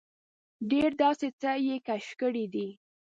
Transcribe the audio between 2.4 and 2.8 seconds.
دي.